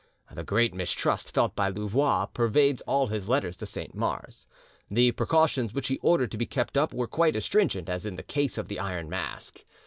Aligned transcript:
The 0.31 0.43
great 0.43 0.73
mistrust 0.73 1.31
felt 1.31 1.55
by 1.55 1.69
Louvois 1.69 2.25
pervades 2.33 2.81
all 2.87 3.05
his 3.05 3.29
letters 3.29 3.55
to 3.57 3.67
Saint 3.67 3.93
Mars. 3.93 4.47
The 4.89 5.11
precautions 5.11 5.75
which 5.75 5.89
he 5.89 5.99
ordered 5.99 6.31
to 6.31 6.37
be 6.39 6.47
kept 6.47 6.75
up 6.75 6.91
were 6.91 7.05
quite 7.05 7.35
as 7.35 7.45
stringent 7.45 7.87
as 7.87 8.03
in 8.03 8.15
the 8.15 8.23
case 8.23 8.57
of 8.57 8.67
the 8.67 8.79
Iron 8.79 9.11
Mask. 9.11 9.63